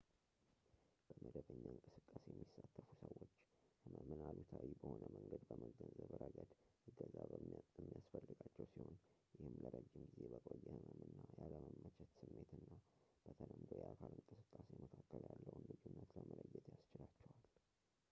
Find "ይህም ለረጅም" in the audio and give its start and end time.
9.41-10.07